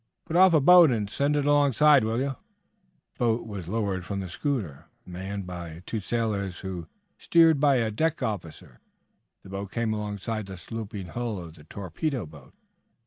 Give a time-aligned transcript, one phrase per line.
[0.25, 3.47] "Put off a boat and send it alongside, will you?" In a trice a boat
[3.47, 4.87] was lowered from the schooner.
[5.05, 6.87] Manned by two sailors and
[7.19, 8.79] steered by a deck officer,
[9.43, 12.55] the boat came alongside the sloping hull of the torpedo boat.